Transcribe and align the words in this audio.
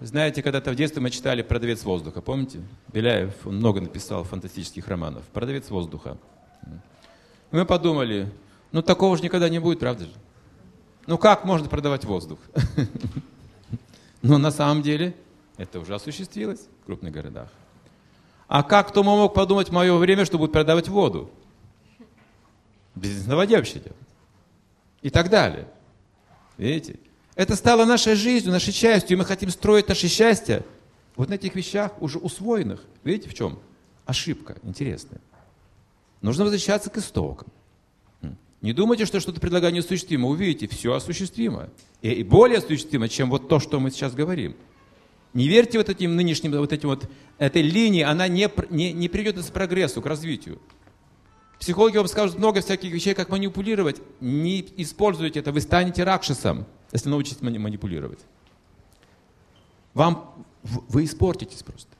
Знаете, 0.00 0.42
когда-то 0.42 0.72
в 0.72 0.74
детстве 0.74 1.00
мы 1.00 1.10
читали 1.10 1.40
«Продавец 1.40 1.82
воздуха», 1.82 2.20
помните? 2.20 2.60
Беляев, 2.92 3.34
он 3.46 3.56
много 3.56 3.80
написал 3.80 4.24
фантастических 4.24 4.86
романов. 4.88 5.24
«Продавец 5.32 5.70
воздуха». 5.70 6.18
Мы 7.50 7.64
подумали, 7.64 8.30
ну 8.72 8.82
такого 8.82 9.16
же 9.16 9.22
никогда 9.22 9.48
не 9.48 9.58
будет, 9.58 9.78
правда 9.78 10.04
же? 10.04 10.12
Ну 11.06 11.16
как 11.16 11.44
можно 11.44 11.68
продавать 11.68 12.04
воздух? 12.04 12.38
Но 14.22 14.36
на 14.36 14.50
самом 14.50 14.82
деле 14.82 15.14
это 15.56 15.80
уже 15.80 15.94
осуществилось 15.94 16.68
в 16.82 16.86
крупных 16.86 17.12
городах. 17.12 17.48
А 18.48 18.62
как 18.62 18.88
кто 18.88 19.02
мог 19.02 19.32
подумать 19.32 19.68
в 19.70 19.72
мое 19.72 19.96
время, 19.96 20.24
что 20.24 20.38
будет 20.38 20.52
продавать 20.52 20.88
воду? 20.88 21.30
Бизнес 22.94 23.26
на 23.26 23.36
воде 23.36 23.56
вообще 23.56 23.78
делать. 23.78 23.96
И 25.00 25.10
так 25.10 25.30
далее. 25.30 25.68
Видите? 26.58 26.98
Это 27.36 27.54
стало 27.54 27.84
нашей 27.84 28.14
жизнью, 28.14 28.52
нашей 28.52 28.72
частью, 28.72 29.16
и 29.16 29.18
мы 29.18 29.24
хотим 29.26 29.50
строить 29.50 29.88
наше 29.88 30.08
счастье 30.08 30.64
вот 31.14 31.28
на 31.28 31.34
этих 31.34 31.54
вещах, 31.54 31.92
уже 32.00 32.18
усвоенных. 32.18 32.82
Видите, 33.04 33.28
в 33.28 33.34
чем? 33.34 33.58
Ошибка 34.06 34.56
интересная. 34.62 35.20
Нужно 36.22 36.44
возвращаться 36.44 36.90
к 36.90 36.96
истокам. 36.96 37.48
Не 38.62 38.72
думайте, 38.72 39.04
что 39.04 39.20
что-то 39.20 39.38
предлагаю 39.38 39.74
неосуществимо. 39.74 40.28
Увидите, 40.28 40.66
все 40.66 40.94
осуществимо. 40.94 41.68
И 42.00 42.24
более 42.24 42.58
осуществимо, 42.58 43.08
чем 43.08 43.28
вот 43.28 43.48
то, 43.48 43.60
что 43.60 43.78
мы 43.80 43.90
сейчас 43.90 44.14
говорим. 44.14 44.56
Не 45.34 45.46
верьте 45.46 45.76
вот 45.76 45.90
этим 45.90 46.16
нынешним, 46.16 46.52
вот 46.52 46.72
этим 46.72 46.88
вот, 46.88 47.08
этой 47.36 47.60
линии, 47.60 48.02
она 48.02 48.28
не, 48.28 48.50
не, 48.70 48.94
не 48.94 49.08
приведет 49.10 49.36
нас 49.36 49.46
к 49.48 49.52
прогрессу, 49.52 50.00
к 50.00 50.06
развитию. 50.06 50.58
Психологи 51.60 51.98
вам 51.98 52.08
скажут 52.08 52.38
много 52.38 52.62
всяких 52.62 52.90
вещей, 52.90 53.12
как 53.12 53.28
манипулировать. 53.28 54.00
Не 54.20 54.66
используйте 54.78 55.40
это, 55.40 55.52
вы 55.52 55.60
станете 55.60 56.04
ракшасом, 56.04 56.66
если 56.92 57.08
научитесь 57.08 57.40
манипулировать. 57.40 58.20
Вам, 59.94 60.44
вы 60.62 61.04
испортитесь 61.04 61.62
просто. 61.62 61.90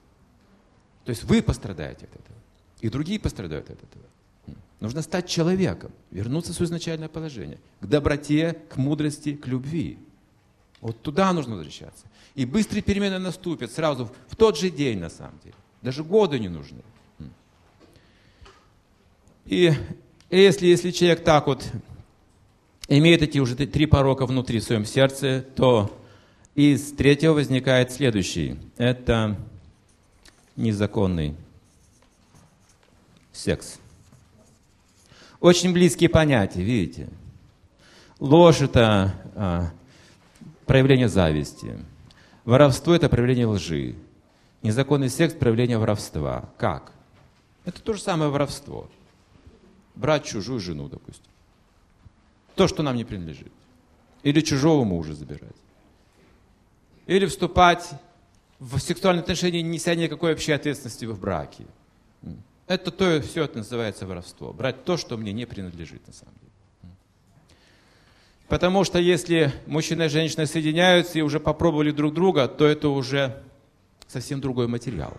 То 1.04 1.10
есть 1.10 1.24
вы 1.24 1.42
пострадаете 1.42 2.06
от 2.06 2.14
этого. 2.14 2.38
И 2.80 2.88
другие 2.88 3.19
пострадают 3.19 3.70
от 3.70 3.83
этого. 3.83 4.05
Нужно 4.80 5.00
стать 5.02 5.28
человеком, 5.28 5.91
вернуться 6.11 6.52
в 6.52 6.56
свое 6.56 6.66
изначальное 6.66 7.08
положение, 7.08 7.58
к 7.80 7.86
доброте, 7.86 8.58
к 8.69 8.77
мудрости, 8.77 9.34
к 9.34 9.46
любви. 9.46 9.98
Вот 10.83 11.00
туда 11.00 11.33
нужно 11.33 11.56
возвращаться. 11.56 12.06
И 12.34 12.44
быстрые 12.44 12.83
перемены 12.83 13.18
наступят 13.18 13.72
сразу, 13.72 14.11
в 14.28 14.36
тот 14.36 14.58
же 14.58 14.68
день 14.68 14.98
на 14.98 15.08
самом 15.08 15.39
деле. 15.42 15.55
Даже 15.80 16.05
годы 16.05 16.39
не 16.39 16.48
нужны. 16.48 16.83
И 19.46 19.72
если, 20.28 20.66
если 20.66 20.91
человек 20.91 21.24
так 21.24 21.46
вот 21.46 21.64
имеет 22.89 23.23
эти 23.23 23.39
уже 23.39 23.55
три 23.55 23.87
порока 23.87 24.27
внутри 24.27 24.61
в 24.61 24.65
своем 24.65 24.84
сердце, 24.84 25.45
то 25.55 25.97
из 26.55 26.92
третьего 26.92 27.34
возникает 27.34 27.92
следующий. 27.92 28.59
Это 28.77 29.37
незаконный 30.56 31.34
секс. 33.33 33.79
Очень 35.41 35.73
близкие 35.73 36.09
понятия, 36.09 36.62
видите. 36.62 37.09
Ложь– 38.19 38.61
это 38.62 39.14
а, 39.34 39.70
проявление 40.64 41.09
зависти. 41.09 41.79
Воровство– 42.45 42.95
это 42.97 43.09
проявление 43.11 43.47
лжи. 43.47 43.97
Незаконный 44.62 45.11
секс– 45.11 45.34
проявление 45.39 45.79
воровства. 45.79 46.48
Как? 46.57 46.92
Это 47.67 47.83
то 47.83 47.92
же 47.92 48.01
самое 48.01 48.31
воровство. 48.31 48.89
Брать 49.95 50.25
чужую 50.25 50.61
жену, 50.61 50.89
допустим. 50.89 51.31
То, 52.56 52.66
что 52.66 52.82
нам 52.82 52.96
не 52.96 53.04
принадлежит. 53.04 53.52
Или 54.22 54.40
чужого 54.40 54.84
мужа 54.84 55.14
забирать. 55.14 55.54
Или 57.06 57.26
вступать 57.26 57.88
в 58.58 58.78
сексуальные 58.78 59.22
отношения, 59.22 59.62
не 59.62 59.70
неся 59.70 59.94
никакой 59.94 60.32
общей 60.32 60.52
ответственности 60.52 61.04
в 61.04 61.20
браке. 61.20 61.66
Это 62.66 62.90
то, 62.90 63.20
все 63.20 63.44
это 63.44 63.58
называется 63.58 64.06
воровство. 64.06 64.52
Брать 64.52 64.84
то, 64.84 64.96
что 64.96 65.16
мне 65.16 65.32
не 65.32 65.46
принадлежит 65.46 66.05
на 66.06 66.12
самом 66.12 66.34
деле. 66.34 66.46
Потому 68.48 68.84
что 68.84 68.98
если 68.98 69.52
мужчина 69.66 70.05
и 70.05 70.08
женщина 70.08 70.46
соединяются 70.46 71.18
и 71.18 71.22
уже 71.22 71.39
попробовали 71.39 71.90
друг 71.90 72.14
друга, 72.14 72.48
то 72.48 72.64
это 72.64 72.89
уже 72.89 73.42
совсем 74.08 74.40
другой 74.40 74.66
материал. 74.66 75.16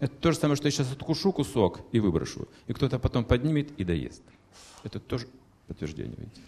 Это 0.00 0.14
то 0.14 0.32
же 0.32 0.38
самое, 0.38 0.56
что 0.56 0.66
я 0.66 0.70
сейчас 0.70 0.92
откушу 0.92 1.32
кусок 1.32 1.80
и 1.90 1.98
выброшу, 1.98 2.48
и 2.66 2.72
кто-то 2.72 2.98
потом 2.98 3.24
поднимет 3.24 3.72
и 3.80 3.84
доест. 3.84 4.22
Это 4.84 5.00
тоже 5.00 5.26
подтверждение, 5.68 6.16
видите. 6.16 6.40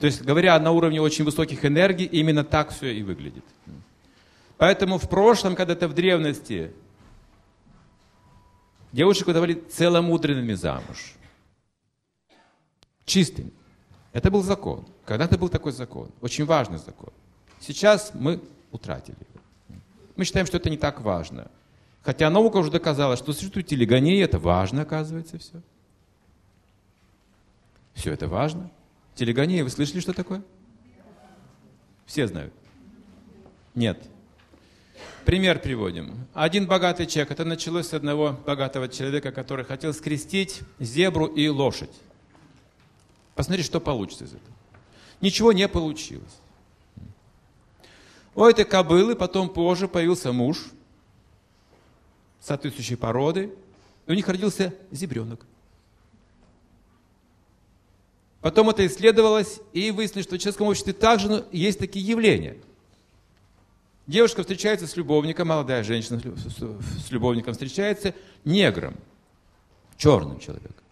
То 0.00 0.06
есть, 0.06 0.22
говоря 0.22 0.58
на 0.58 0.72
уровне 0.72 1.00
очень 1.00 1.24
высоких 1.24 1.64
энергий, 1.64 2.06
именно 2.06 2.44
так 2.44 2.70
все 2.70 2.92
и 2.92 3.02
выглядит. 3.02 3.44
Поэтому 4.58 4.98
в 4.98 5.08
прошлом, 5.08 5.54
когда-то 5.54 5.88
в 5.88 5.94
древности, 5.94 6.72
девушек 8.92 9.26
выдавали 9.26 9.54
целомудренными 9.54 10.54
замуж. 10.54 11.14
Чистыми. 13.04 13.52
Это 14.12 14.30
был 14.30 14.42
закон. 14.42 14.86
Когда-то 15.04 15.38
был 15.38 15.48
такой 15.48 15.72
закон. 15.72 16.08
Очень 16.20 16.44
важный 16.44 16.78
закон. 16.78 17.10
Сейчас 17.60 18.12
мы 18.14 18.40
утратили 18.72 19.16
его. 19.18 19.78
Мы 20.16 20.24
считаем, 20.24 20.46
что 20.46 20.56
это 20.56 20.70
не 20.70 20.76
так 20.76 21.00
важно. 21.00 21.50
Хотя 22.02 22.30
наука 22.30 22.58
уже 22.58 22.70
доказала, 22.70 23.16
что 23.16 23.32
существует 23.32 23.66
телегония, 23.66 24.24
это 24.24 24.38
важно, 24.38 24.82
оказывается, 24.82 25.38
все. 25.38 25.62
Все 27.94 28.12
это 28.12 28.28
важно. 28.28 28.70
Телегония, 29.14 29.64
вы 29.64 29.70
слышали, 29.70 30.00
что 30.00 30.12
такое? 30.12 30.42
Все 32.06 32.26
знают. 32.26 32.52
Нет. 33.74 34.02
Пример 35.24 35.58
приводим. 35.60 36.26
Один 36.34 36.66
богатый 36.66 37.06
человек, 37.06 37.30
это 37.32 37.44
началось 37.44 37.88
с 37.88 37.94
одного 37.94 38.38
богатого 38.46 38.88
человека, 38.88 39.32
который 39.32 39.64
хотел 39.64 39.94
скрестить 39.94 40.60
зебру 40.78 41.26
и 41.26 41.48
лошадь. 41.48 41.90
Посмотри, 43.34 43.62
что 43.62 43.80
получится 43.80 44.24
из 44.24 44.34
этого. 44.34 44.54
Ничего 45.20 45.52
не 45.52 45.66
получилось. 45.66 46.40
У 48.34 48.44
этой 48.44 48.64
кобылы 48.64 49.14
потом 49.16 49.48
позже 49.48 49.88
появился 49.88 50.32
муж 50.32 50.66
соответствующей 52.40 52.96
породы, 52.96 53.50
и 54.06 54.12
у 54.12 54.14
них 54.14 54.28
родился 54.28 54.74
зебренок. 54.90 55.46
Потом 58.44 58.68
это 58.68 58.86
исследовалось, 58.86 59.60
и 59.72 59.90
выяснилось, 59.90 60.26
что 60.26 60.36
в 60.36 60.38
человеческом 60.38 60.68
обществе 60.68 60.92
также 60.92 61.46
есть 61.50 61.80
такие 61.80 62.06
явления– 62.06 62.58
Девушка 64.06 64.42
встречается 64.42 64.86
с 64.86 64.96
любовником, 64.96 65.48
молодая 65.48 65.82
женщина 65.82 66.20
с 66.20 67.10
любовником 67.10 67.54
встречается 67.54 68.14
негром, 68.44 68.96
черным 69.96 70.38
человеком. 70.40 70.84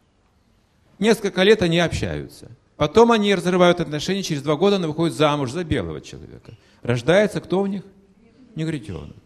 Несколько 0.98 1.42
лет 1.42 1.60
они 1.60 1.78
общаются. 1.78 2.50
Потом 2.76 3.12
они 3.12 3.34
разрывают 3.34 3.80
отношения, 3.80 4.22
через 4.22 4.42
два 4.42 4.56
года 4.56 4.76
она 4.76 4.88
выходит 4.88 5.14
замуж 5.14 5.50
за 5.50 5.62
белого 5.62 6.00
человека. 6.00 6.56
Рождается 6.82 7.40
кто 7.40 7.60
у 7.60 7.66
них? 7.66 7.82
Негритенок. 8.54 9.16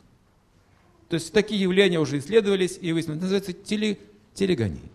То 1.09 1.15
есть 1.15 1.33
такие 1.33 1.61
явления 1.61 2.01
уже 2.01 2.19
исследовались 2.19 2.79
и 2.81 2.93
выяснилось. 2.93 3.23
называется 3.23 3.53
теле, 3.53 3.99
телегония. 4.35 4.91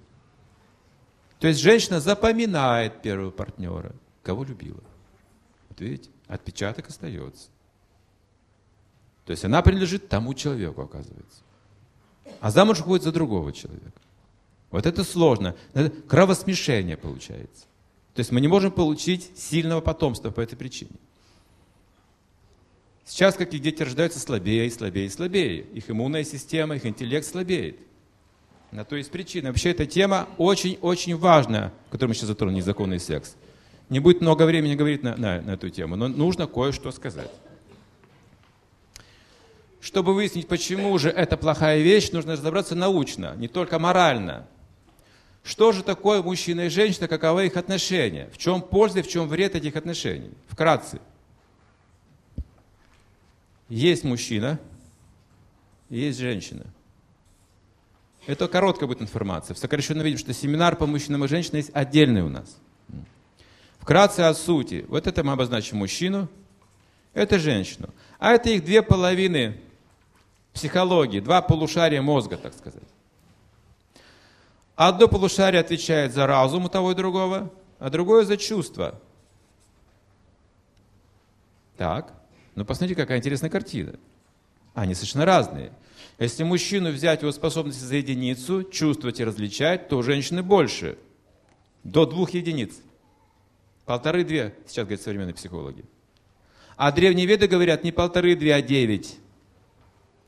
То 1.41 1.47
есть 1.47 1.59
женщина 1.59 1.99
запоминает 1.99 3.01
первого 3.01 3.31
партнера, 3.31 3.95
кого 4.21 4.43
любила. 4.43 4.83
Вот 5.69 5.81
видите, 5.81 6.11
отпечаток 6.27 6.87
остается. 6.87 7.49
То 9.25 9.31
есть 9.31 9.43
она 9.43 9.63
принадлежит 9.63 10.07
тому 10.07 10.35
человеку, 10.35 10.83
оказывается. 10.83 11.41
А 12.41 12.51
замуж 12.51 12.81
уходит 12.81 13.03
за 13.03 13.11
другого 13.11 13.51
человека. 13.53 13.99
Вот 14.69 14.85
это 14.85 15.03
сложно. 15.03 15.55
Это 15.73 15.89
кровосмешение 15.89 16.95
получается. 16.95 17.63
То 18.13 18.19
есть 18.19 18.31
мы 18.31 18.39
не 18.39 18.47
можем 18.47 18.71
получить 18.71 19.31
сильного 19.35 19.81
потомства 19.81 20.29
по 20.29 20.41
этой 20.41 20.57
причине. 20.57 20.91
Сейчас 23.03 23.33
какие 23.33 23.59
дети 23.59 23.81
рождаются 23.81 24.19
слабее 24.19 24.67
и 24.67 24.69
слабее 24.69 25.07
и 25.07 25.09
слабее. 25.09 25.61
Их 25.73 25.89
иммунная 25.89 26.23
система, 26.23 26.75
их 26.75 26.85
интеллект 26.85 27.25
слабеет. 27.25 27.79
На 28.71 28.85
то 28.85 28.95
есть 28.95 29.11
причина. 29.11 29.49
Вообще 29.49 29.71
эта 29.71 29.85
тема 29.85 30.29
очень-очень 30.37 31.17
важная, 31.17 31.73
которую 31.89 32.09
мы 32.09 32.15
сейчас 32.15 32.27
затронули, 32.27 32.57
незаконный 32.57 32.99
секс. 32.99 33.35
Не 33.89 33.99
будет 33.99 34.21
много 34.21 34.43
времени 34.43 34.75
говорить 34.75 35.03
на, 35.03 35.17
на, 35.17 35.41
на 35.41 35.51
эту 35.51 35.69
тему, 35.69 35.97
но 35.97 36.07
нужно 36.07 36.47
кое-что 36.47 36.91
сказать. 36.91 37.29
Чтобы 39.81 40.13
выяснить, 40.13 40.47
почему 40.47 40.97
же 40.97 41.09
это 41.09 41.35
плохая 41.35 41.79
вещь, 41.79 42.11
нужно 42.11 42.33
разобраться 42.33 42.75
научно, 42.75 43.35
не 43.35 43.49
только 43.49 43.79
морально. 43.79 44.47
Что 45.43 45.71
же 45.71 45.83
такое 45.83 46.21
мужчина 46.21 46.61
и 46.61 46.69
женщина, 46.69 47.07
каковы 47.07 47.47
их 47.47 47.57
отношения? 47.57 48.29
В 48.31 48.37
чем 48.37 48.61
польза 48.61 48.99
и 48.99 49.01
в 49.01 49.07
чем 49.07 49.27
вред 49.27 49.55
этих 49.55 49.75
отношений? 49.75 50.31
Вкратце. 50.47 51.01
Есть 53.67 54.03
мужчина, 54.03 54.59
есть 55.89 56.19
женщина. 56.19 56.65
Это 58.27 58.47
короткая 58.47 58.87
будет 58.87 59.01
информация. 59.01 59.55
В 59.55 59.57
сокращенном 59.57 60.03
видим, 60.03 60.19
что 60.19 60.33
семинар 60.33 60.75
по 60.75 60.85
мужчинам 60.85 61.25
и 61.25 61.27
женщинам 61.27 61.57
есть 61.57 61.71
отдельный 61.73 62.21
у 62.21 62.29
нас. 62.29 62.57
Вкратце 63.79 64.21
о 64.21 64.33
сути. 64.33 64.85
Вот 64.87 65.07
это 65.07 65.23
мы 65.23 65.33
обозначим 65.33 65.77
мужчину, 65.77 66.29
это 67.13 67.39
женщину. 67.39 67.89
А 68.19 68.31
это 68.31 68.49
их 68.51 68.63
две 68.63 68.83
половины 68.83 69.59
психологии, 70.53 71.19
два 71.19 71.41
полушария 71.41 72.01
мозга, 72.01 72.37
так 72.37 72.53
сказать. 72.53 72.83
Одно 74.75 75.07
полушарие 75.07 75.61
отвечает 75.61 76.13
за 76.13 76.27
разум 76.27 76.65
у 76.65 76.69
того 76.69 76.91
и 76.91 76.95
другого, 76.95 77.51
а 77.79 77.89
другое 77.89 78.23
за 78.23 78.37
чувства. 78.37 78.99
Так, 81.77 82.13
ну 82.53 82.65
посмотрите, 82.65 83.01
какая 83.01 83.17
интересная 83.17 83.49
картина. 83.49 83.95
Они 84.75 84.93
совершенно 84.93 85.25
разные. 85.25 85.71
Если 86.21 86.43
мужчину 86.43 86.91
взять 86.91 87.23
его 87.23 87.31
способности 87.31 87.83
за 87.83 87.95
единицу, 87.95 88.63
чувствовать 88.63 89.19
и 89.19 89.23
различать, 89.23 89.87
то 89.87 89.97
у 89.97 90.03
женщины 90.03 90.43
больше. 90.43 90.99
До 91.83 92.05
двух 92.05 92.29
единиц. 92.35 92.75
Полторы-две, 93.85 94.53
сейчас 94.67 94.85
говорят 94.85 95.01
современные 95.01 95.33
психологи. 95.33 95.83
А 96.77 96.91
древние 96.91 97.25
веды 97.25 97.47
говорят 97.47 97.83
не 97.83 97.91
полторы-две, 97.91 98.53
а 98.53 98.61
девять. 98.61 99.17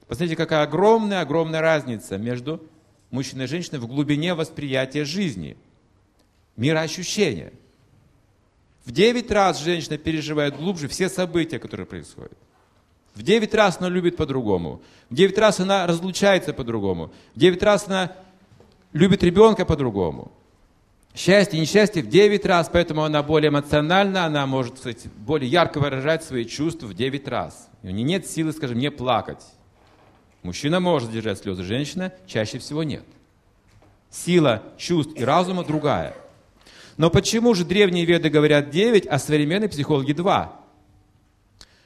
Посмотрите, 0.08 0.36
какая 0.36 0.64
огромная-огромная 0.64 1.62
разница 1.62 2.18
между 2.18 2.68
мужчиной 3.12 3.46
и 3.46 3.48
женщиной 3.48 3.78
в 3.78 3.86
глубине 3.86 4.34
восприятия 4.34 5.06
жизни, 5.06 5.58
мироощущения. 6.56 7.54
В 8.84 8.92
девять 8.92 9.30
раз 9.30 9.62
женщина 9.62 10.00
переживает 10.00 10.58
глубже 10.58 10.88
все 10.88 11.08
события, 11.08 11.60
которые 11.60 11.86
происходят. 11.86 12.36
В 13.16 13.22
девять 13.22 13.54
раз 13.54 13.78
она 13.80 13.90
любит 13.90 14.18
по-другому. 14.18 14.82
В 15.10 15.16
девять 15.16 15.38
раз 15.38 15.60
она 15.60 15.86
разлучается 15.86 16.54
по-другому. 16.54 17.12
В 17.36 17.40
девять 17.40 17.62
раз 17.62 17.88
она 17.88 18.12
любит 18.92 19.24
ребенка 19.24 19.66
по-другому. 19.66 20.32
Счастье 21.16 21.60
и 21.60 21.62
несчастье 21.62 22.02
в 22.02 22.10
девять 22.10 22.44
раз, 22.46 22.70
поэтому 22.74 23.04
она 23.04 23.22
более 23.22 23.50
эмоциональна, 23.50 24.26
она 24.26 24.48
может 24.48 24.76
кстати, 24.76 25.12
более 25.16 25.50
ярко 25.50 25.80
выражать 25.80 26.24
свои 26.24 26.44
чувства 26.44 26.88
в 26.88 26.96
девять 26.96 27.28
раз. 27.28 27.70
У 27.84 27.88
нее 27.88 28.04
нет 28.04 28.28
силы, 28.28 28.52
скажем, 28.52 28.80
не 28.80 28.90
плакать. 28.90 29.44
Мужчина 30.42 30.80
может 30.80 31.12
держать 31.12 31.38
слезы, 31.38 31.64
женщина 31.64 32.12
чаще 32.26 32.58
всего 32.58 32.82
нет. 32.82 33.06
Сила 34.10 34.64
чувств 34.78 35.14
и 35.16 35.24
разума 35.24 35.64
другая. 35.64 36.16
Но 36.98 37.12
почему 37.12 37.54
же 37.54 37.64
древние 37.64 38.06
веды 38.06 38.30
говорят 38.30 38.72
9, 38.72 39.06
а 39.06 39.20
современные 39.20 39.70
психологи 39.70 40.14
2? 40.14 40.63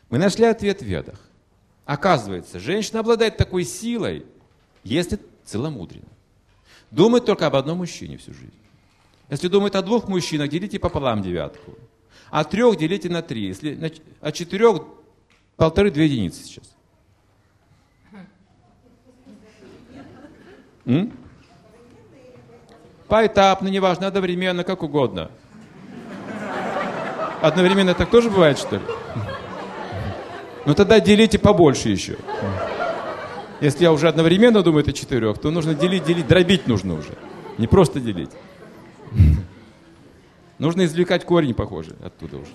Мы 0.09 0.17
нашли 0.17 0.45
ответ 0.45 0.81
в 0.81 0.85
ведах. 0.85 1.19
Оказывается, 1.85 2.59
женщина 2.59 2.99
обладает 2.99 3.37
такой 3.37 3.63
силой, 3.63 4.25
если 4.83 5.19
целомудренно. 5.45 6.07
Думает 6.91 7.25
только 7.25 7.47
об 7.47 7.55
одном 7.55 7.79
мужчине 7.79 8.17
всю 8.17 8.33
жизнь. 8.33 8.53
Если 9.29 9.47
думает 9.47 9.75
о 9.75 9.81
двух 9.81 10.07
мужчинах, 10.07 10.49
делите 10.49 10.79
пополам 10.79 11.21
девятку. 11.21 11.77
А 12.29 12.43
трех 12.43 12.77
делите 12.77 13.09
на 13.09 13.21
три. 13.21 13.47
Если 13.47 13.93
от 14.21 14.33
четырех 14.33 14.81
полторы 15.55 15.91
две 15.91 16.05
единицы 16.05 16.43
сейчас. 16.43 16.65
М? 20.85 21.11
Поэтапно, 23.07 23.67
неважно, 23.67 24.07
одновременно, 24.07 24.63
как 24.63 24.83
угодно. 24.83 25.31
Одновременно 27.41 27.93
так 27.93 28.09
тоже 28.09 28.29
бывает, 28.29 28.57
что 28.57 28.77
ли? 28.77 28.81
Ну 30.67 30.75
тогда 30.75 30.99
делите 30.99 31.39
побольше 31.39 31.87
еще. 31.87 32.17
Если 33.61 33.83
я 33.83 33.93
уже 33.93 34.09
одновременно 34.09 34.61
думаю 34.61 34.83
это 34.83 34.91
четырех, 34.91 35.37
то 35.37 35.49
нужно 35.49 35.73
делить, 35.73 36.03
делить, 36.03 36.27
дробить 36.27 36.67
нужно 36.67 36.95
уже. 36.95 37.13
Не 37.57 37.67
просто 37.67 38.01
делить. 38.01 38.31
Нужно 40.59 40.83
извлекать 40.83 41.23
корень, 41.23 41.53
похоже, 41.53 41.95
оттуда 42.03 42.39
уже. 42.39 42.51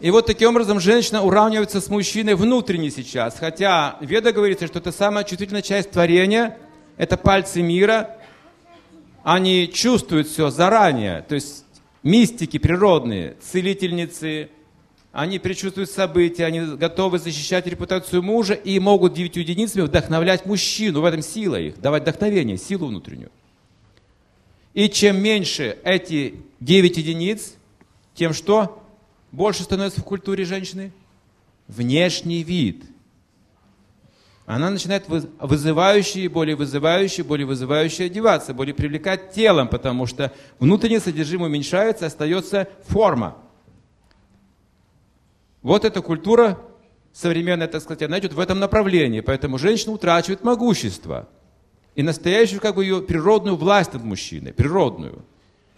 И 0.00 0.10
вот 0.10 0.26
таким 0.26 0.50
образом 0.50 0.78
женщина 0.78 1.22
уравнивается 1.22 1.80
с 1.80 1.88
мужчиной 1.88 2.34
внутренне 2.34 2.90
сейчас. 2.90 3.38
Хотя 3.38 3.96
Веда 4.02 4.30
говорится, 4.30 4.66
что 4.66 4.78
это 4.78 4.92
самая 4.92 5.24
чувствительная 5.24 5.62
часть 5.62 5.90
творения, 5.92 6.58
это 6.98 7.16
пальцы 7.16 7.62
мира. 7.62 8.18
Они 9.22 9.72
чувствуют 9.72 10.28
все 10.28 10.50
заранее. 10.50 11.22
То 11.22 11.34
есть 11.36 11.64
мистики 12.02 12.58
природные, 12.58 13.36
целительницы, 13.40 14.50
они 15.12 15.38
предчувствуют 15.38 15.90
события, 15.90 16.44
они 16.44 16.60
готовы 16.76 17.18
защищать 17.18 17.66
репутацию 17.66 18.22
мужа 18.22 18.54
и 18.54 18.78
могут 18.78 19.14
девятью 19.14 19.42
единицами 19.42 19.82
вдохновлять 19.82 20.46
мужчину. 20.46 21.00
В 21.00 21.04
этом 21.04 21.22
сила 21.22 21.56
их, 21.56 21.80
давать 21.80 22.02
вдохновение, 22.02 22.56
силу 22.56 22.86
внутреннюю. 22.86 23.30
И 24.72 24.88
чем 24.88 25.20
меньше 25.20 25.78
эти 25.82 26.36
девять 26.60 26.96
единиц, 26.96 27.54
тем 28.14 28.32
что 28.32 28.84
больше 29.32 29.64
становится 29.64 30.00
в 30.00 30.04
культуре 30.04 30.44
женщины? 30.44 30.92
Внешний 31.66 32.44
вид. 32.44 32.84
Она 34.50 34.68
начинает 34.68 35.04
вызывающие, 35.08 36.28
более 36.28 36.56
вызывающие, 36.56 37.22
более 37.22 37.46
вызывающие 37.46 38.06
одеваться, 38.06 38.52
более 38.52 38.74
привлекать 38.74 39.30
телом, 39.30 39.68
потому 39.68 40.06
что 40.06 40.32
внутреннее 40.58 40.98
содержимое 40.98 41.48
уменьшается, 41.48 42.06
остается 42.06 42.66
форма. 42.88 43.36
Вот 45.62 45.84
эта 45.84 46.02
культура 46.02 46.58
современная, 47.12 47.68
так 47.68 47.80
сказать, 47.80 48.02
она 48.02 48.18
идет 48.18 48.32
в 48.32 48.40
этом 48.40 48.58
направлении. 48.58 49.20
Поэтому 49.20 49.56
женщина 49.56 49.92
утрачивает 49.92 50.42
могущество. 50.42 51.28
И 51.94 52.02
настоящую, 52.02 52.60
как 52.60 52.74
бы, 52.74 52.82
ее 52.82 53.02
природную 53.02 53.54
власть 53.54 53.92
над 53.92 54.02
мужчиной, 54.02 54.52
природную. 54.52 55.24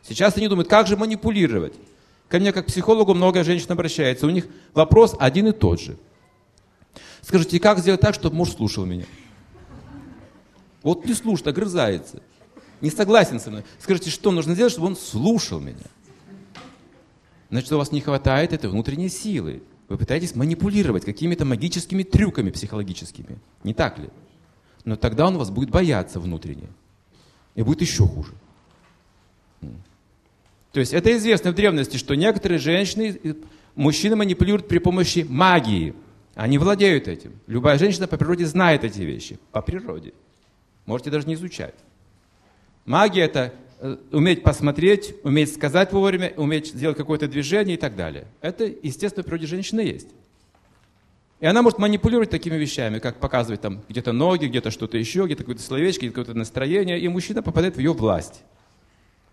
Сейчас 0.02 0.38
они 0.38 0.48
думают, 0.48 0.70
как 0.70 0.86
же 0.86 0.96
манипулировать. 0.96 1.74
Ко 2.28 2.38
мне, 2.38 2.52
как 2.52 2.64
психологу, 2.64 3.12
много 3.12 3.44
женщин 3.44 3.70
обращается. 3.70 4.26
У 4.26 4.30
них 4.30 4.46
вопрос 4.72 5.14
один 5.18 5.48
и 5.48 5.52
тот 5.52 5.78
же. 5.78 5.98
Скажите, 7.22 7.58
как 7.58 7.78
сделать 7.78 8.00
так, 8.00 8.14
чтобы 8.14 8.36
муж 8.36 8.50
слушал 8.50 8.84
меня? 8.84 9.06
Вот 10.82 11.06
не 11.06 11.14
слушает, 11.14 11.48
огрызается. 11.48 12.20
Не 12.80 12.90
согласен 12.90 13.38
со 13.40 13.50
мной. 13.50 13.64
Скажите, 13.78 14.10
что 14.10 14.32
нужно 14.32 14.54
сделать, 14.54 14.72
чтобы 14.72 14.88
он 14.88 14.96
слушал 14.96 15.60
меня? 15.60 15.86
Значит, 17.48 17.70
у 17.72 17.78
вас 17.78 17.92
не 17.92 18.00
хватает 18.00 18.52
этой 18.52 18.68
внутренней 18.68 19.08
силы. 19.08 19.62
Вы 19.88 19.98
пытаетесь 19.98 20.34
манипулировать 20.34 21.04
какими-то 21.04 21.44
магическими 21.44 22.02
трюками 22.02 22.50
психологическими. 22.50 23.38
Не 23.62 23.74
так 23.74 23.98
ли? 23.98 24.08
Но 24.84 24.96
тогда 24.96 25.26
он 25.26 25.38
вас 25.38 25.50
будет 25.50 25.70
бояться 25.70 26.18
внутренне. 26.18 26.68
И 27.54 27.62
будет 27.62 27.82
еще 27.82 28.06
хуже. 28.06 28.32
То 30.72 30.80
есть 30.80 30.92
это 30.92 31.14
известно 31.16 31.52
в 31.52 31.54
древности, 31.54 31.98
что 31.98 32.14
некоторые 32.14 32.58
женщины, 32.58 33.36
мужчины 33.74 34.16
манипулируют 34.16 34.66
при 34.66 34.78
помощи 34.78 35.24
магии. 35.28 35.94
Они 36.34 36.58
владеют 36.58 37.08
этим. 37.08 37.38
Любая 37.46 37.78
женщина 37.78 38.06
по 38.06 38.16
природе 38.16 38.46
знает 38.46 38.84
эти 38.84 39.00
вещи. 39.00 39.38
По 39.50 39.60
природе. 39.60 40.14
Можете 40.86 41.10
даже 41.10 41.26
не 41.26 41.34
изучать. 41.34 41.74
Магия– 42.84 43.22
это 43.24 43.52
э, 43.78 43.96
уметь 44.10 44.42
посмотреть, 44.42 45.14
уметь 45.22 45.54
сказать 45.54 45.92
вовремя, 45.92 46.32
уметь 46.36 46.68
сделать 46.68 46.96
какое-то 46.96 47.28
движение 47.28 47.76
и 47.76 47.78
так 47.78 47.94
далее. 47.94 48.26
Это, 48.40 48.64
естественно, 48.64 49.22
в 49.22 49.26
природе 49.26 49.46
женщины 49.46 49.80
есть. 49.80 50.08
И 51.38 51.46
она 51.46 51.60
может 51.62 51.78
манипулировать 51.78 52.30
такими 52.30 52.54
вещами, 52.56 52.98
как 52.98 53.18
показывать 53.18 53.60
там 53.60 53.82
где-то 53.88 54.12
ноги, 54.12 54.46
где-то 54.46 54.70
что-то 54.70 54.96
еще, 54.96 55.26
где-то 55.26 55.42
какое-то 55.42 55.62
словечко, 55.62 56.06
какое-то 56.06 56.34
настроение, 56.34 56.98
и 57.00 57.08
мужчина 57.08 57.42
попадает 57.42 57.76
в 57.76 57.78
ее 57.78 57.92
власть. 57.92 58.42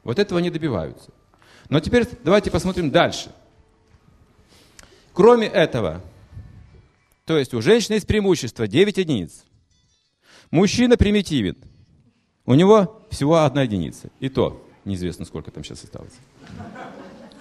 Вот 0.03 0.17
этого 0.19 0.39
они 0.39 0.49
добиваются. 0.49 1.11
Но 1.69 1.79
теперь 1.79 2.07
давайте 2.23 2.49
посмотрим 2.49 2.89
дальше. 2.89 3.31
Кроме 5.13 5.47
этого, 5.47 6.01
то 7.29 7.37
есть 7.37 7.53
у 7.53 7.61
женщины 7.61 7.93
есть 7.93 8.07
преимущество 8.07 8.67
9 8.67 8.97
единиц. 8.97 9.43
Мужчина 10.49 10.97
примитивен. 10.97 11.57
У 12.47 12.55
него 12.55 13.05
всего 13.11 13.43
одна 13.43 13.61
единица. 13.61 14.09
И 14.19 14.29
то 14.29 14.65
неизвестно, 14.83 15.25
сколько 15.25 15.51
там 15.51 15.63
сейчас 15.63 15.83
осталось. 15.83 16.13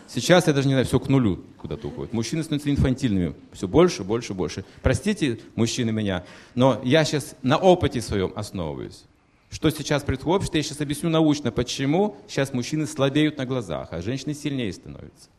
Сейчас, 0.07 0.47
я 0.47 0.53
даже 0.53 0.69
не 0.69 0.75
знаю, 0.75 0.85
все 0.85 1.01
к 1.01 1.09
нулю 1.09 1.43
куда-то 1.57 1.89
уходит. 1.89 2.13
Мужчины 2.13 2.43
становятся 2.43 2.69
инфантильными. 2.69 3.35
Все 3.53 3.67
больше, 3.67 4.05
больше, 4.05 4.35
больше. 4.35 4.67
Простите, 4.83 5.41
мужчины, 5.55 5.91
меня, 5.91 6.23
но 6.55 6.83
я 6.85 7.03
сейчас 7.07 7.35
на 7.41 7.57
опыте 7.57 8.03
своем 8.03 8.35
основываюсь. 8.37 9.05
Что 9.49 9.71
сейчас 9.71 10.03
происходит 10.03 10.27
в 10.27 10.37
обществе, 10.37 10.61
я 10.61 10.65
сейчас 10.65 10.83
объясню 10.83 11.09
научно, 11.09 11.51
почему 11.51 12.19
сейчас 12.29 12.53
мужчины 12.53 12.87
слабеют 12.87 13.39
на 13.39 13.47
глазах, 13.47 13.89
а 13.93 14.03
женщины 14.03 14.35
сильнее 14.35 14.71
становятся. 14.71 15.31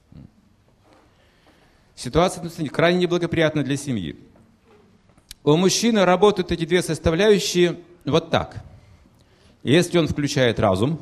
Ситуация 1.99 2.49
крайне 2.69 3.01
неблагоприятна 3.01 3.61
для 3.61 3.75
семьи. 3.75 4.17
У 5.49 5.57
мужчины 5.57 6.05
работают 6.05 6.51
эти 6.51 6.63
две 6.63 6.83
составляющие 6.83 7.79
вот 8.05 8.29
так. 8.29 8.63
Если 9.63 9.97
он 9.97 10.07
включает 10.07 10.59
разум, 10.59 11.01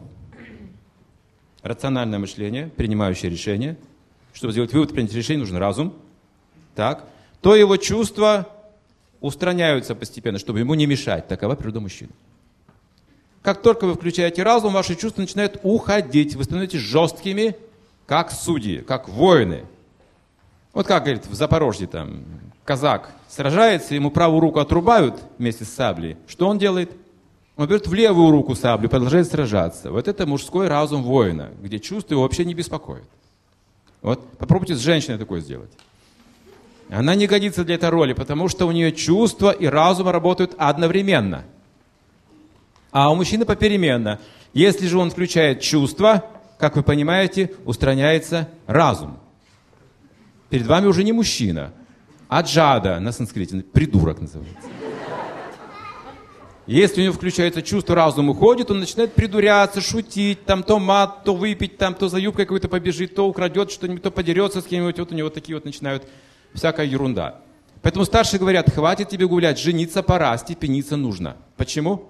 рациональное 1.63 2.17
мышление, 2.17 2.67
принимающее 2.67 3.29
решение, 3.29 3.77
чтобы 4.31 4.53
сделать 4.53 4.71
вывод, 4.71 4.93
принять 4.93 5.11
решение, 5.13 5.41
нужен 5.41 5.57
разум, 5.57 5.93
так, 6.75 7.09
то 7.41 7.57
его 7.57 7.75
чувства 7.75 8.47
устраняются 9.19 9.95
постепенно, 9.95 10.39
чтобы 10.39 10.59
ему 10.59 10.75
не 10.75 10.85
мешать. 10.85 11.27
Такова 11.27 11.55
природа 11.55 11.81
мужчины. 11.81 12.11
Как 13.41 13.61
только 13.61 13.85
вы 13.85 13.95
включаете 13.95 14.43
разум, 14.43 14.71
ваши 14.71 14.95
чувства 14.95 15.23
начинают 15.23 15.59
уходить. 15.63 16.35
Вы 16.35 16.45
становитесь 16.45 16.79
жесткими, 16.79 17.57
как 18.05 18.31
судьи, 18.31 18.77
как 18.77 19.09
воины. 19.09 19.65
Вот 20.71 20.87
как, 20.87 21.03
говорит, 21.03 21.27
в 21.27 21.33
Запорожье 21.33 21.87
там 21.87 22.23
казак 22.67 23.11
сражается, 23.29 23.95
ему 23.95 24.11
правую 24.11 24.41
руку 24.41 24.59
отрубают 24.59 25.23
вместе 25.37 25.63
с 25.63 25.69
саблей. 25.69 26.17
Что 26.27 26.49
он 26.49 26.59
делает? 26.59 26.91
Он 27.55 27.65
берет 27.65 27.87
в 27.87 27.93
левую 27.93 28.29
руку 28.29 28.55
саблю, 28.55 28.89
продолжает 28.89 29.27
сражаться. 29.27 29.89
Вот 29.89 30.07
это 30.07 30.27
мужской 30.27 30.67
разум 30.67 31.01
воина, 31.01 31.49
где 31.61 31.79
чувства 31.79 32.15
его 32.15 32.23
вообще 32.23 32.43
не 32.43 32.53
беспокоят. 32.53 33.05
Вот 34.01 34.37
попробуйте 34.37 34.75
с 34.75 34.79
женщиной 34.79 35.17
такое 35.17 35.39
сделать. 35.39 35.71
Она 36.89 37.15
не 37.15 37.25
годится 37.25 37.63
для 37.63 37.75
этой 37.75 37.89
роли, 37.89 38.13
потому 38.13 38.49
что 38.49 38.67
у 38.67 38.71
нее 38.71 38.91
чувства 38.91 39.51
и 39.51 39.65
разум 39.65 40.09
работают 40.09 40.53
одновременно. 40.57 41.45
А 42.91 43.09
у 43.11 43.15
мужчины 43.15 43.45
попеременно. 43.45 44.19
Если 44.53 44.87
же 44.87 44.97
он 44.97 45.09
включает 45.09 45.61
чувства, 45.61 46.25
как 46.59 46.75
вы 46.75 46.83
понимаете, 46.83 47.53
устраняется 47.65 48.49
разум. 48.67 49.17
Перед 50.49 50.67
вами 50.67 50.87
уже 50.87 51.03
не 51.03 51.13
мужчина, 51.13 51.73
а 52.27 52.41
джада 52.41 52.99
на 52.99 53.11
санскрите, 53.11 53.57
придурок 53.61 54.19
называется. 54.21 54.67
Если 56.65 56.99
у 56.99 57.03
него 57.05 57.13
включается 57.13 57.61
чувство, 57.61 57.95
разум 57.95 58.29
уходит, 58.29 58.69
он 58.69 58.81
начинает 58.81 59.13
придуряться, 59.13 59.79
шутить, 59.79 60.43
там 60.43 60.63
то 60.63 60.79
мат, 60.79 61.23
то 61.23 61.33
выпить, 61.33 61.77
там 61.77 61.95
то 61.95 62.09
за 62.09 62.17
юбкой 62.17 62.43
какой-то 62.45 62.67
побежит, 62.67 63.15
то 63.15 63.25
украдет 63.25 63.71
что-нибудь, 63.71 64.03
то 64.03 64.11
подерется 64.11 64.61
с 64.61 64.65
кем-нибудь. 64.65 64.99
Вот 64.99 65.11
у 65.13 65.15
него 65.15 65.29
такие 65.29 65.55
вот 65.55 65.63
начинают 65.63 66.05
всякая 66.53 66.85
ерунда. 66.85 67.39
Поэтому 67.81 68.03
старшие 68.03 68.41
говорят, 68.41 68.69
хватит 68.69 69.07
тебе 69.07 69.27
гулять, 69.27 69.57
жениться 69.57 70.03
пора, 70.03 70.37
степениться 70.37 70.97
нужно. 70.97 71.37
Почему? 71.55 72.09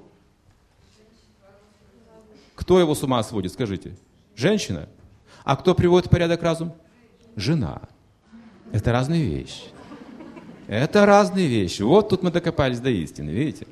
Кто 2.56 2.80
его 2.80 2.96
с 2.96 3.04
ума 3.04 3.22
сводит, 3.22 3.54
скажите? 3.54 3.96
Женщина. 4.36 4.90
А 5.44 5.56
кто 5.56 5.76
приводит 5.76 6.08
в 6.08 6.10
порядок 6.10 6.42
разум? 6.42 6.74
Жена. 7.36 7.82
Это 8.72 8.92
разные 8.92 9.24
вещи. 9.24 9.66
Это 10.68 11.06
разные 11.06 11.48
вещи. 11.48 11.82
Вот 11.82 12.10
тут 12.10 12.24
мы 12.24 12.32
докопались 12.32 12.80
до 12.80 12.90
истины, 12.90 13.30
видите? 13.30 13.68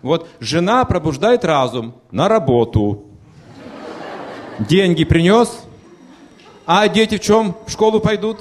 Вот 0.00 0.28
жена 0.40 0.84
пробуждает 0.84 1.44
разум 1.44 1.94
на 2.10 2.28
работу. 2.28 3.04
Деньги 4.58 5.04
принес, 5.04 5.64
а 6.66 6.88
дети 6.88 7.18
в 7.18 7.20
чем 7.20 7.54
в 7.66 7.70
школу 7.70 8.00
пойдут? 8.00 8.38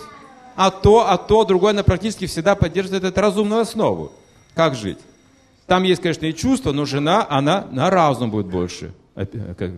А 0.55 0.71
то, 0.71 1.07
а 1.09 1.17
то, 1.17 1.43
другое, 1.43 1.71
она 1.71 1.83
практически 1.83 2.25
всегда 2.25 2.55
поддерживает 2.55 3.03
эту 3.03 3.21
разумную 3.21 3.61
основу. 3.61 4.11
Как 4.55 4.73
жить? 4.75 4.97
Там 5.67 5.83
есть, 5.83 6.01
конечно, 6.01 6.25
и 6.25 6.33
чувства, 6.33 6.71
но 6.71 6.85
жена, 6.85 7.27
она 7.29 7.67
на 7.71 7.89
разум 7.89 8.31
будет 8.31 8.47
больше 8.47 8.93
э, 9.15 9.25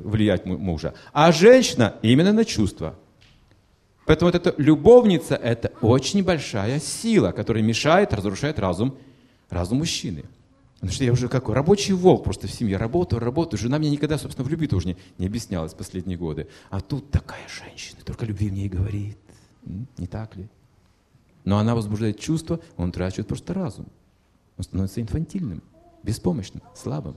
влиять 0.04 0.46
мужа. 0.46 0.94
А 1.12 1.32
женщина 1.32 1.96
именно 2.02 2.32
на 2.32 2.46
чувства. 2.46 2.96
Поэтому 4.10 4.32
вот 4.32 4.44
эта 4.44 4.60
любовница– 4.60 5.36
это 5.44 5.72
очень 5.82 6.24
большая 6.24 6.80
сила, 6.80 7.32
которая 7.32 7.62
мешает, 7.62 8.12
разрушает 8.12 8.58
разум, 8.58 8.98
разум 9.52 9.78
мужчины. 9.78 10.24
Потому 10.74 10.92
что 10.92 11.04
я 11.04 11.12
уже 11.12 11.28
какой 11.28 11.54
рабочий 11.54 11.94
волк 11.94 12.24
просто 12.24 12.48
в 12.48 12.52
семье. 12.52 12.78
Работаю, 12.78 13.20
работаю. 13.20 13.60
Жена 13.60 13.78
мне 13.78 13.92
никогда, 13.92 14.18
собственно, 14.18 14.48
в 14.48 14.50
любви 14.50 14.66
тоже 14.66 14.88
не, 14.88 14.98
не 15.20 15.28
объяснялась 15.28 15.76
последние 15.76 16.18
годы. 16.18 16.48
А 16.72 16.82
тут 16.82 17.12
такая 17.12 17.48
женщина, 17.48 18.00
только 18.04 18.26
любви 18.26 18.50
мне 18.50 18.66
и 18.66 18.70
говорит. 18.70 19.16
Не 20.00 20.08
так 20.08 20.36
ли? 20.36 20.50
Но 21.46 21.60
она 21.60 21.76
возбуждает 21.76 22.20
чувства, 22.20 22.60
он 22.78 22.92
трачет 22.92 23.28
просто 23.28 23.54
разум. 23.54 23.86
Он 24.58 24.64
становится 24.64 25.02
инфантильным, 25.02 25.62
беспомощным, 26.02 26.64
слабым. 26.76 27.16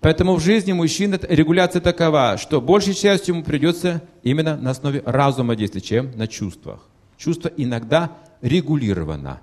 Поэтому 0.00 0.36
в 0.36 0.40
жизни 0.40 0.72
мужчины 0.72 1.18
регуляция 1.28 1.80
такова, 1.80 2.36
что 2.38 2.60
большей 2.60 2.94
частью 2.94 3.34
ему 3.34 3.44
придется 3.44 4.02
именно 4.22 4.56
на 4.56 4.70
основе 4.70 5.02
разума 5.04 5.56
действовать, 5.56 5.84
чем 5.84 6.16
на 6.16 6.26
чувствах. 6.26 6.86
Чувство 7.16 7.48
иногда 7.56 8.12
регулировано, 8.40 9.40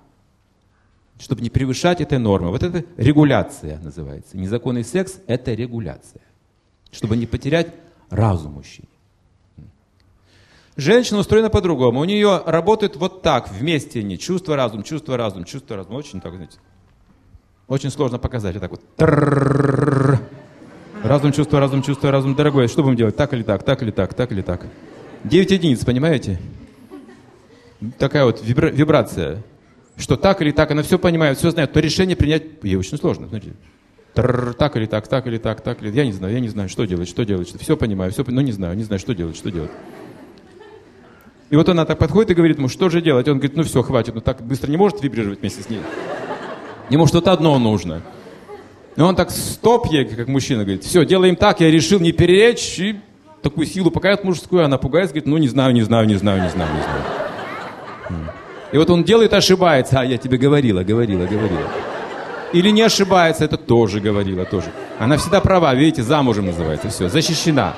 чтобы 1.19 1.41
не 1.41 1.49
превышать 1.49 1.99
этой 1.99 2.19
нормы. 2.19 2.49
Вот 2.49 2.63
это 2.63 2.85
регуляция 2.97 3.79
называется. 3.79 4.37
Незаконный 4.37 4.83
секс– 4.83 5.19
это 5.27 5.53
регуляция, 5.53 6.21
чтобы 6.91 7.17
не 7.17 7.25
потерять 7.25 7.73
разум 8.09 8.53
мужчине. 8.53 8.87
Женщина 10.77 11.19
устроена 11.19 11.49
по-другому. 11.49 12.01
У 12.01 12.05
нее 12.05 12.41
работают 12.45 12.97
вот 12.97 13.21
так, 13.21 13.49
вместе 13.49 14.01
они. 14.01 14.17
Чувство, 14.17 14.55
разум, 14.57 14.83
чувство, 14.83 15.15
разум, 15.15 15.45
чувство, 15.45 15.77
разум. 15.77 15.95
Очень 15.95 16.19
так, 16.19 16.33
знаете. 16.33 16.57
Очень 17.67 17.91
сложно 17.91 18.19
показать. 18.19 18.55
Вот 18.55 18.61
так 18.61 18.71
вот. 18.71 18.81
Разум, 21.15 21.31
чувство, 21.31 21.61
разум, 21.61 21.81
чувство, 21.81 22.11
разум. 22.11 22.35
Дорогой, 22.35 22.67
что 22.67 22.83
будем 22.83 22.97
делать? 22.97 23.15
Так 23.15 23.33
или 23.33 23.41
так, 23.41 23.63
так 23.63 23.81
или 23.81 23.89
так, 23.89 24.13
так 24.13 24.33
или 24.33 24.41
так. 24.41 24.65
9 25.23 25.49
единиц, 25.49 25.85
понимаете? 25.85 26.41
Такая 27.97 28.25
вот 28.25 28.43
вибра- 28.43 28.69
вибрация. 28.69 29.41
Что 29.95 30.17
так 30.17 30.41
или 30.41 30.51
так, 30.51 30.71
она 30.71 30.83
все 30.83 30.99
понимает, 30.99 31.37
все 31.37 31.51
знает. 31.51 31.71
То 31.71 31.79
решение 31.79 32.17
принять 32.17 32.43
ей 32.63 32.75
очень 32.75 32.97
сложно. 32.97 33.29
Знаете? 33.29 33.53
так 34.13 34.75
или 34.75 34.87
так, 34.87 35.07
так 35.07 35.25
или 35.27 35.37
так, 35.37 35.61
так 35.61 35.81
или 35.81 35.89
Я 35.89 36.03
не 36.05 36.11
знаю, 36.11 36.33
я 36.33 36.41
не 36.41 36.49
знаю, 36.49 36.67
что 36.67 36.83
делать, 36.83 37.07
что 37.07 37.23
делать. 37.23 37.47
Что... 37.47 37.59
Все 37.59 37.77
понимаю, 37.77 38.11
все, 38.11 38.25
но 38.27 38.41
не 38.41 38.51
знаю, 38.51 38.75
не 38.75 38.83
знаю, 38.83 38.99
что 38.99 39.15
делать, 39.15 39.37
что 39.37 39.51
делать. 39.51 39.71
И 41.49 41.55
вот 41.55 41.69
она 41.69 41.85
так 41.85 41.97
подходит 41.97 42.31
и 42.31 42.33
говорит 42.33 42.57
ему, 42.57 42.67
что 42.67 42.89
же 42.89 43.01
делать? 43.01 43.29
Он 43.29 43.37
говорит, 43.37 43.55
ну 43.55 43.63
все, 43.63 43.81
хватит, 43.83 44.15
ну 44.15 44.19
так 44.19 44.45
быстро 44.45 44.69
не 44.69 44.75
может 44.75 45.01
вибрировать 45.01 45.39
вместе 45.39 45.63
с 45.63 45.69
ней. 45.69 45.79
Ему 46.89 47.07
что-то 47.07 47.31
одно 47.31 47.57
нужно. 47.57 48.01
И 48.95 49.01
он 49.01 49.15
так 49.15 49.29
стоп 49.29 49.87
ей, 49.87 50.05
как 50.05 50.27
мужчина, 50.27 50.63
говорит, 50.63 50.83
все, 50.83 51.05
делаем 51.05 51.35
так, 51.35 51.59
я 51.59 51.69
решил 51.69 51.99
не 51.99 52.13
переречь, 52.13 52.79
и 52.79 52.95
такую 53.41 53.67
силу 53.67 53.91
покажет 53.91 54.23
мужскую, 54.23 54.63
она 54.63 54.77
пугается, 54.77 55.13
говорит, 55.13 55.27
ну 55.27 55.37
не 55.37 55.49
знаю, 55.49 55.73
не 55.73 55.81
знаю, 55.81 56.07
не 56.07 56.15
знаю, 56.15 56.41
не 56.41 56.49
знаю, 56.49 56.73
не 56.73 56.81
знаю. 56.81 58.31
И 58.71 58.77
вот 58.77 58.89
он 58.89 59.03
делает, 59.03 59.33
ошибается, 59.33 59.99
а 59.99 60.05
я 60.05 60.17
тебе 60.17 60.37
говорила, 60.37 60.83
говорила, 60.83 61.25
говорила. 61.25 61.69
Или 62.53 62.69
не 62.69 62.81
ошибается, 62.83 63.43
это 63.43 63.57
тоже 63.57 63.99
говорила, 63.99 64.45
тоже. 64.45 64.71
Она 64.97 65.17
всегда 65.17 65.41
права, 65.41 65.75
видите, 65.75 66.01
замужем 66.01 66.45
называется, 66.45 66.89
все, 66.89 67.09
защищена. 67.09 67.75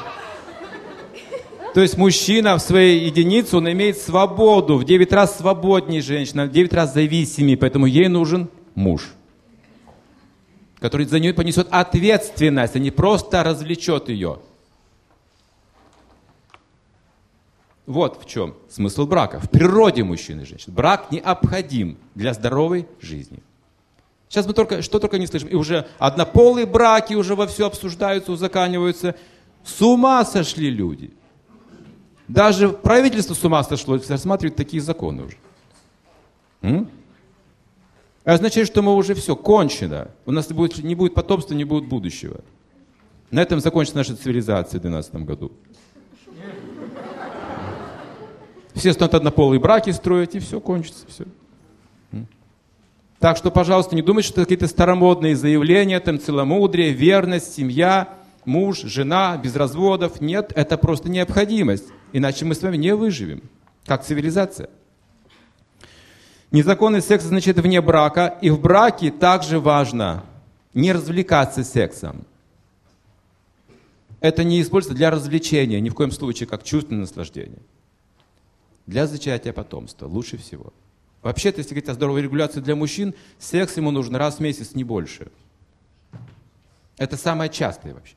То 1.73 1.81
есть 1.81 1.97
мужчина 1.97 2.57
в 2.57 2.61
своей 2.61 3.05
единице, 3.05 3.57
он 3.57 3.71
имеет 3.71 3.97
свободу, 3.97 4.77
в 4.77 4.83
9 4.83 5.11
раз 5.13 5.37
свободнее 5.37 6.01
женщина, 6.01 6.45
в 6.45 6.51
9 6.51 6.73
раз 6.73 6.93
зависимее, 6.93 7.57
поэтому 7.57 7.87
ей 7.87 8.07
нужен 8.07 8.49
муж 8.75 9.16
который 10.79 11.05
за 11.05 11.19
нее 11.19 11.33
понесет 11.33 11.67
ответственность, 11.71 12.75
а 12.75 12.79
не 12.79 12.91
просто 12.91 13.43
развлечет 13.43 14.09
ее. 14.09 14.39
Вот 17.85 18.21
в 18.21 18.27
чем 18.27 18.55
смысл 18.69 19.07
брака. 19.07 19.39
В 19.39 19.49
природе 19.49 20.03
мужчины 20.03 20.41
и 20.41 20.45
женщины. 20.45 20.75
Брак 20.75 21.11
необходим 21.11 21.97
для 22.15 22.33
здоровой 22.33 22.85
жизни. 22.99 23.39
Сейчас 24.27 24.45
мы 24.45 24.53
только, 24.53 24.81
что 24.81 24.99
только 24.99 25.17
не 25.17 25.25
слышим. 25.25 25.47
И 25.47 25.55
уже 25.55 25.87
однополые 25.97 26.65
браки 26.65 27.13
уже 27.13 27.33
во 27.33 27.47
все 27.47 27.65
обсуждаются, 27.65 28.33
узаканиваются. 28.33 29.15
С 29.63 29.81
ума 29.81 30.25
сошли 30.25 30.69
люди. 30.69 31.13
Даже 32.27 32.69
правительство 32.69 33.33
с 33.33 33.43
ума 33.45 33.63
сошло, 33.63 33.97
рассматривает 34.05 34.57
такие 34.57 34.81
законы 34.81 35.23
уже. 35.23 35.37
М? 36.61 36.89
Означает, 38.33 38.67
что 38.67 38.81
мы 38.81 38.93
уже 38.95 39.13
все, 39.13 39.35
кончено. 39.35 40.11
У 40.25 40.31
нас 40.31 40.47
будет, 40.47 40.83
не 40.83 40.95
будет 40.95 41.13
потомства, 41.13 41.53
не 41.53 41.63
будет 41.63 41.87
будущего. 41.87 42.41
На 43.31 43.41
этом 43.41 43.59
закончится 43.59 43.97
наша 43.97 44.15
цивилизация 44.15 44.79
в 44.79 44.81
2012 44.81 45.15
году. 45.25 45.51
Все 48.73 48.93
станут 48.93 49.15
однополые 49.15 49.59
браки 49.59 49.89
строить, 49.91 50.35
и 50.35 50.39
все 50.39 50.59
кончится. 50.59 51.05
Все. 51.07 51.25
Так 53.19 53.37
что, 53.37 53.49
пожалуйста, 53.49 53.95
не 53.95 54.03
думайте, 54.03 54.29
что 54.29 54.41
какие-то 54.41 54.67
старомодные 54.67 55.35
заявления, 55.35 55.99
там 55.99 56.19
целомудрие, 56.19 56.91
верность, 56.91 57.53
семья, 57.53 58.13
муж, 58.45 58.81
жена, 58.81 59.37
без 59.37 59.55
разводов. 59.55 60.21
Нет, 60.21 60.51
это 60.55 60.77
просто 60.77 61.09
необходимость. 61.09 61.85
Иначе 62.13 62.45
мы 62.45 62.53
с 62.53 62.61
вами 62.61 62.77
не 62.77 62.93
выживем, 62.93 63.41
как 63.85 64.03
цивилизация. 64.03 64.69
Незаконный 66.51 67.01
секс 67.01 67.25
значит 67.25 67.57
вне 67.59 67.81
брака, 67.81 68.37
и 68.41 68.49
в 68.49 68.61
браке 68.61 69.11
также 69.11 69.59
важно 69.59 70.23
не 70.73 70.93
развлекаться 70.93 71.63
сексом. 71.63 72.25
Это 74.21 74.43
не 74.43 74.61
используется 74.61 74.97
для 74.97 75.11
развлечения, 75.11 75.81
ни 75.81 75.89
в 75.89 75.93
коем 75.93 76.11
случае 76.11 76.47
как 76.47 76.63
чувственное 76.63 77.01
наслаждение. 77.01 77.59
Для 78.85 79.07
зачатия 79.07 79.51
потомства 79.51 80.07
лучше 80.07 80.37
всего. 80.37 80.71
Вообще-то, 81.21 81.59
если 81.59 81.71
говорить 81.71 81.89
о 81.89 81.93
здоровой 81.93 82.21
регуляции 82.21 82.61
для 82.61 82.75
мужчин, 82.75 83.13
секс 83.37 83.75
ему 83.75 83.91
нужен 83.91 84.15
раз 84.15 84.37
в 84.37 84.39
месяц, 84.39 84.73
не 84.73 84.85
больше. 84.85 85.27
Это 86.97 87.17
самое 87.17 87.49
частое 87.49 87.93
вообще. 87.93 88.15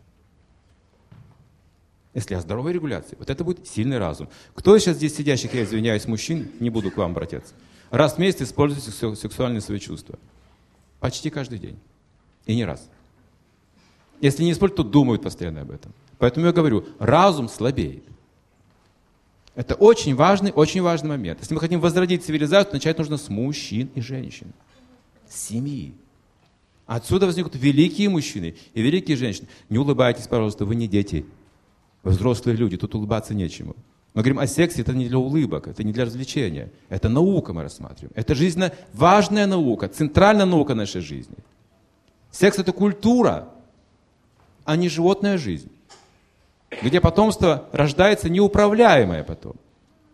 Если 2.14 2.34
о 2.34 2.40
здоровой 2.40 2.72
регуляции, 2.72 3.16
вот 3.18 3.28
это 3.28 3.42
будет 3.42 3.66
сильный 3.66 3.98
разум. 3.98 4.28
Кто 4.54 4.78
сейчас 4.78 4.96
здесь 4.96 5.16
сидящих, 5.16 5.52
я 5.54 5.64
извиняюсь, 5.64 6.06
мужчин, 6.06 6.50
не 6.60 6.70
буду 6.70 6.90
к 6.90 6.96
вам 6.96 7.10
обратиться 7.10 7.54
раз 7.90 8.14
в 8.14 8.18
месяц 8.18 8.42
используйте 8.42 8.90
сексуальные 8.90 9.60
свои 9.60 9.78
чувства. 9.78 10.18
Почти 11.00 11.30
каждый 11.30 11.58
день. 11.58 11.78
И 12.46 12.54
не 12.54 12.64
раз. 12.64 12.88
Если 14.20 14.44
не 14.44 14.52
используют, 14.52 14.76
то 14.76 14.82
думают 14.84 15.22
постоянно 15.22 15.62
об 15.62 15.70
этом. 15.70 15.92
Поэтому 16.18 16.46
я 16.46 16.52
говорю, 16.52 16.86
разум 16.98 17.48
слабеет. 17.48 18.04
Это 19.54 19.74
очень 19.74 20.14
важный, 20.14 20.52
очень 20.52 20.82
важный 20.82 21.08
момент. 21.08 21.40
Если 21.40 21.54
мы 21.54 21.60
хотим 21.60 21.80
возродить 21.80 22.24
цивилизацию, 22.24 22.74
начать 22.74 22.98
нужно 22.98 23.16
с 23.16 23.28
мужчин 23.28 23.90
и 23.94 24.00
женщин. 24.00 24.52
С 25.28 25.48
семьи. 25.48 25.94
Отсюда 26.86 27.26
возникнут 27.26 27.54
великие 27.56 28.08
мужчины 28.08 28.56
и 28.74 28.82
великие 28.82 29.16
женщины. 29.16 29.48
Не 29.68 29.78
улыбайтесь, 29.78 30.26
пожалуйста, 30.26 30.64
вы 30.64 30.74
не 30.74 30.88
дети. 30.88 31.24
Вы 32.02 32.12
взрослые 32.12 32.56
люди, 32.56 32.76
тут 32.76 32.94
улыбаться 32.94 33.34
нечему. 33.34 33.76
Мы 34.14 34.22
говорим 34.22 34.40
о 34.40 34.46
сексе, 34.46 34.82
это 34.82 34.92
не 34.92 35.08
для 35.08 35.18
улыбок, 35.18 35.68
это 35.68 35.84
не 35.84 35.92
для 35.92 36.04
развлечения. 36.04 36.70
Это 36.88 37.08
наука 37.08 37.52
мы 37.52 37.62
рассматриваем. 37.62 38.12
Это 38.16 38.34
жизненно 38.34 38.72
важная 38.92 39.46
наука, 39.46 39.88
центральная 39.88 40.46
наука 40.46 40.74
нашей 40.74 41.00
жизни. 41.00 41.36
Секс 42.32 42.58
это 42.58 42.72
культура, 42.72 43.48
а 44.64 44.76
не 44.76 44.88
животная 44.88 45.38
жизнь. 45.38 45.70
Где 46.82 47.00
потомство 47.00 47.68
рождается 47.72 48.28
неуправляемое 48.28 49.22
потом. 49.22 49.54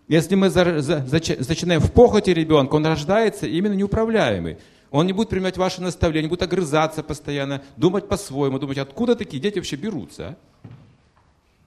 Если 0.08 0.34
мы 0.34 0.50
зачинаем 0.50 1.80
в 1.80 1.90
похоти 1.90 2.30
ребенка, 2.30 2.74
он 2.76 2.86
рождается 2.86 3.46
именно 3.46 3.74
неуправляемый. 3.74 4.58
Он 4.90 5.06
не 5.06 5.12
будет 5.12 5.30
принимать 5.30 5.56
ваши 5.56 5.82
наставления, 5.82 6.28
будет 6.28 6.42
огрызаться 6.42 7.02
постоянно, 7.02 7.62
думать 7.76 8.08
по-своему, 8.08 8.58
думать, 8.58 8.78
откуда 8.78 9.16
такие 9.16 9.42
дети 9.42 9.56
вообще 9.56 9.76
берутся. 9.76 10.28
А? 10.28 10.36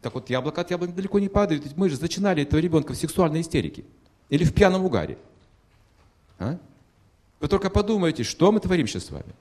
Так 0.02 0.14
вот, 0.14 0.30
яблоко 0.30 0.62
от 0.62 0.72
яблони 0.72 0.92
далеко 0.92 1.20
не 1.20 1.30
падает. 1.30 1.64
Ведь 1.64 1.76
мы 1.76 1.90
же 1.90 1.98
зачинали 1.98 2.44
этого 2.44 2.60
ребенка 2.60 2.94
в 2.94 2.98
сексуальной 2.98 3.42
истерике. 3.42 3.84
Или 4.30 4.44
в 4.44 4.54
пьяном 4.54 4.86
угаре. 4.86 5.18
А? 6.38 6.58
Вы 7.40 7.48
только 7.48 7.70
подумайте, 7.70 8.24
что 8.24 8.52
мы 8.52 8.60
творим 8.60 8.88
сейчас 8.88 9.06
с 9.06 9.12
вами. 9.12 9.34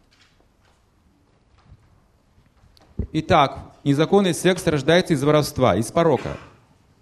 Итак, 3.13 3.73
незаконный 3.85 4.35
секс 4.35 4.67
рождается 4.67 5.15
из 5.15 5.23
воровства, 5.23 5.77
из 5.77 5.91
порока, 5.93 6.37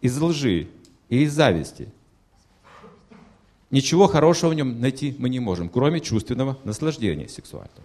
из 0.01 0.21
лжи 0.21 0.69
и 1.09 1.23
из 1.23 1.33
зависти. 1.33 1.89
Ничего 3.71 4.07
хорошего 4.07 4.51
в 4.51 4.55
нем 4.55 4.81
найти 4.81 5.17
мы 5.19 5.29
не 5.29 5.41
можем, 5.41 5.69
кроме 5.69 6.01
чувственного 6.01 6.59
наслаждения 6.65 7.29
сексуального, 7.29 7.83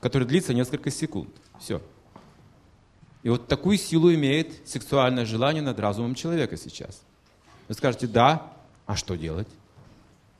которое 0.00 0.24
длится 0.24 0.54
несколько 0.54 0.90
секунд. 0.90 1.30
Все. 1.60 1.80
И 3.22 3.28
вот 3.28 3.46
такую 3.46 3.78
силу 3.78 4.12
имеет 4.12 4.68
сексуальное 4.68 5.24
желание 5.24 5.62
над 5.62 5.78
разумом 5.78 6.14
человека 6.14 6.56
сейчас. 6.56 7.02
Вы 7.68 7.74
скажете, 7.74 8.06
да, 8.06 8.52
а 8.86 8.96
что 8.96 9.16
делать? 9.16 9.48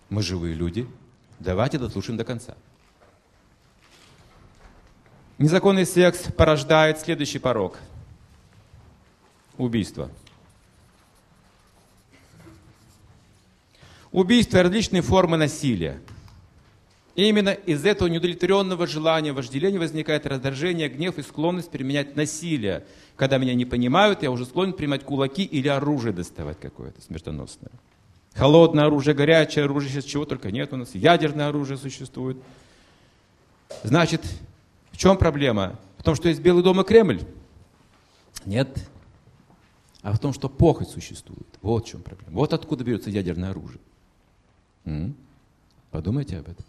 Мы 0.08 0.22
живые 0.22 0.54
люди, 0.54 0.86
давайте 1.38 1.78
дослушаем 1.78 2.18
до 2.18 2.24
конца. 2.24 2.56
Незаконный 5.38 5.86
секс 5.86 6.24
порождает 6.36 7.00
следующий 7.00 7.38
порог. 7.38 7.78
Убийство. 9.56 10.10
Убийство 14.10 14.58
и 14.58 14.62
различные 14.62 15.02
формы 15.02 15.36
насилия– 15.36 16.00
именно 17.14 17.50
из 17.50 17.84
этого 17.84 18.08
неудовлетворенного 18.08 18.86
желания 18.86 19.32
вожделения 19.32 19.78
возникает 19.78 20.26
раздражение, 20.26 20.88
гнев 20.88 21.18
и 21.18 21.22
склонность 21.22 21.70
применять 21.70 22.16
насилие. 22.16 22.84
Когда 23.16 23.38
меня 23.38 23.54
не 23.54 23.64
понимают, 23.64 24.22
я 24.22 24.30
уже 24.30 24.44
склонен 24.46 24.72
принимать 24.72 25.04
кулаки 25.04 25.44
или 25.44 25.68
оружие 25.68 26.12
доставать 26.12 26.58
какое-то 26.60 27.00
смертоносное. 27.02 27.72
Холодное 28.34 28.86
оружие, 28.86 29.14
горячее 29.14 29.66
оружие, 29.66 29.90
сейчас 29.90 30.04
чего 30.04 30.24
только 30.24 30.50
нет 30.50 30.72
у 30.72 30.76
нас. 30.76 30.94
Ядерное 30.94 31.48
оружие 31.48 31.76
существует. 31.76 32.38
Значит, 33.84 34.22
в 34.90 34.96
чем 34.96 35.18
проблема? 35.18 35.78
В 35.98 36.02
том, 36.02 36.14
что 36.14 36.28
есть 36.28 36.40
Белый 36.40 36.62
дом 36.62 36.80
и 36.80 36.84
Кремль? 36.84 37.20
Нет. 38.46 38.88
А 40.02 40.12
в 40.12 40.18
том, 40.18 40.32
что 40.32 40.48
похоть 40.48 40.88
существует. 40.88 41.46
Вот 41.60 41.86
в 41.86 41.88
чем 41.88 42.02
проблема. 42.02 42.38
Вот 42.38 42.52
откуда 42.52 42.82
берется 42.84 43.10
ядерное 43.10 43.50
оружие. 43.50 43.80
М? 44.84 45.14
Подумайте 45.90 46.38
об 46.38 46.48
этом. 46.48 46.64